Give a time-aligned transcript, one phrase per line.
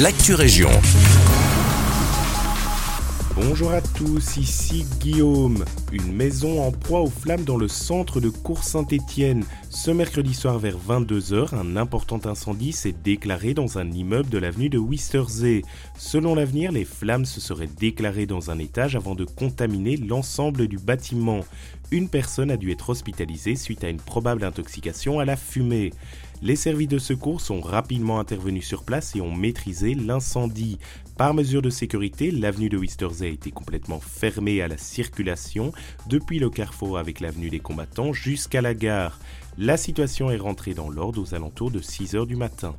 [0.00, 0.70] l'actu région.
[3.36, 5.64] Bonjour à tous, ici Guillaume.
[5.92, 9.44] Une maison en proie aux flammes dans le centre de Cours Saint-Étienne.
[9.70, 14.68] Ce mercredi soir vers 22h, un important incendie s'est déclaré dans un immeuble de l'avenue
[14.68, 15.62] de Wistersee.
[15.96, 20.78] Selon l'avenir, les flammes se seraient déclarées dans un étage avant de contaminer l'ensemble du
[20.78, 21.40] bâtiment.
[21.92, 25.92] Une personne a dû être hospitalisée suite à une probable intoxication à la fumée.
[26.42, 30.78] Les services de secours sont rapidement intervenus sur place et ont maîtrisé l'incendie.
[31.16, 35.72] Par mesure de sécurité, l'avenue de Wistersee a été complètement fermée à la circulation
[36.08, 39.18] depuis le carrefour avec l'avenue des combattants jusqu'à la gare.
[39.56, 42.74] La situation est rentrée dans l'ordre aux alentours de 6 heures du matin.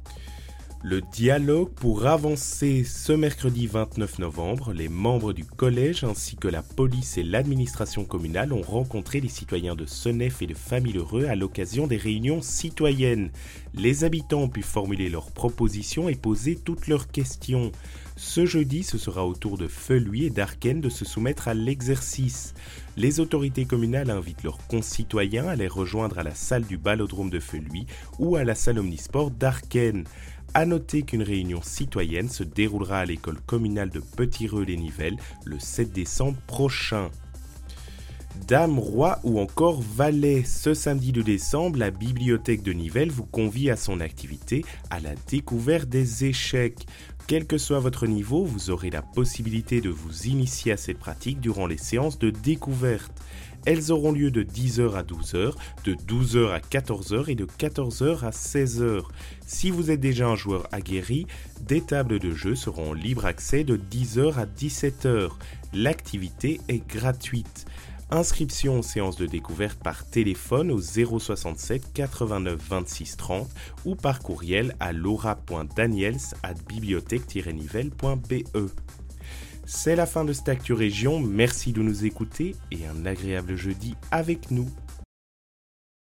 [0.88, 6.62] Le dialogue pour avancer ce mercredi 29 novembre, les membres du collège ainsi que la
[6.62, 11.88] police et l'administration communale ont rencontré les citoyens de Senef et de Famille-Heureux à l'occasion
[11.88, 13.32] des réunions citoyennes.
[13.74, 17.72] Les habitants ont pu formuler leurs propositions et poser toutes leurs questions.
[18.16, 22.54] Ce jeudi, ce sera au tour de Feluy et d'Arken de se soumettre à l'exercice.
[22.96, 27.42] Les autorités communales invitent leurs concitoyens à les rejoindre à la salle du ballodrome de
[27.42, 27.88] Feluy
[28.20, 30.06] ou à la salle omnisport d'Arken.
[30.56, 36.38] À noter qu'une réunion citoyenne se déroulera à l'école communale de Petit-Reux-les-Nivelles le 7 décembre
[36.48, 37.12] prochain.
[38.48, 43.70] Dame, roi ou encore valet, ce samedi de décembre, la bibliothèque de Nivelles vous convie
[43.70, 46.88] à son activité à la découverte des échecs.
[47.28, 51.42] Quel que soit votre niveau, vous aurez la possibilité de vous initier à cette pratique
[51.42, 53.12] durant les séances de découverte.
[53.66, 58.30] Elles auront lieu de 10h à 12h, de 12h à 14h et de 14h à
[58.30, 59.04] 16h.
[59.46, 61.28] Si vous êtes déjà un joueur aguerri,
[61.62, 65.30] des tables de jeu seront en libre accès de 10h à 17h.
[65.74, 67.66] L'activité est gratuite.
[68.12, 73.50] Inscription aux séances de découverte par téléphone au 067 89 26 30
[73.84, 78.44] ou par courriel à laura.daniels at bibliothèque-nivelle.be.
[79.68, 80.74] C'est la fin de cette Actu
[81.20, 84.70] merci de nous écouter et un agréable jeudi avec nous.